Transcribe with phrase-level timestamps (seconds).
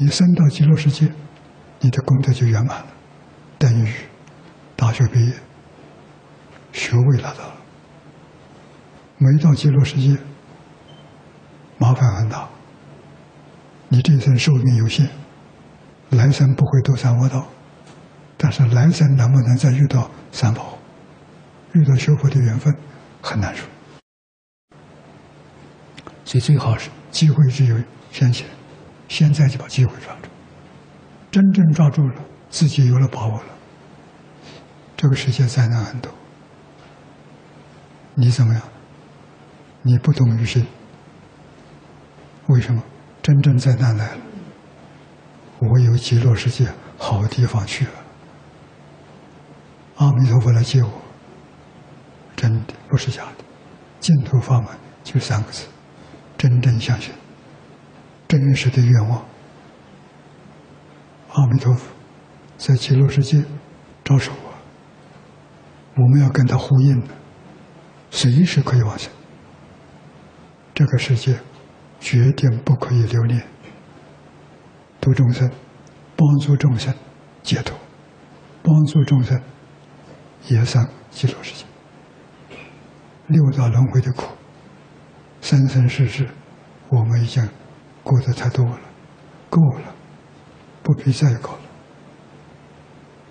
[0.00, 1.12] 你升到极乐世界，
[1.80, 2.86] 你的功德就圆满了，
[3.58, 3.92] 等于
[4.76, 5.34] 大学毕业，
[6.72, 7.54] 学位拿到了。
[9.16, 10.16] 没到极乐世界，
[11.78, 12.48] 麻烦很大。
[13.88, 15.08] 你这一生寿命有限，
[16.10, 17.48] 来生不会走三恶道，
[18.36, 20.78] 但是来生能不能再遇到三宝，
[21.72, 22.72] 遇到修佛的缘分，
[23.20, 23.66] 很难说。
[26.24, 27.76] 所以最好是机会只有
[28.12, 28.46] 先前，
[29.08, 30.28] 现在就把机会抓住，
[31.30, 32.14] 真正抓住了，
[32.50, 33.44] 自己有了把握了。
[34.96, 36.12] 这个世界灾难很多，
[38.14, 38.62] 你怎么样？
[39.82, 40.66] 你不懂于心，
[42.48, 42.82] 为什么？
[43.22, 44.20] 真正灾难来了，
[45.58, 47.90] 我有极乐世界好地方去了。
[49.96, 50.90] 阿弥陀佛来接我，
[52.36, 53.44] 真的不是假的。
[54.00, 54.68] 净土法门
[55.04, 55.66] 就三个字：
[56.36, 57.12] 真正相信，
[58.28, 59.24] 真实的愿望。
[61.32, 61.88] 阿弥陀佛
[62.58, 63.42] 在极乐世界
[64.04, 64.52] 招手啊，
[65.96, 67.02] 我们要跟他呼应，
[68.10, 69.10] 随时可以往生。
[70.74, 71.38] 这个世界
[71.98, 73.44] 决定不可以留恋，
[75.00, 75.50] 度众生，
[76.14, 76.94] 帮助众生
[77.42, 77.76] 解脱，
[78.62, 79.40] 帮助众生
[80.48, 81.64] 也上极乐世界。
[83.26, 84.26] 六道轮回的苦，
[85.40, 86.28] 生生世世，
[86.88, 87.46] 我们已经
[88.08, 88.80] 过得太多了，
[89.50, 89.94] 够了，
[90.82, 91.67] 不必再过了。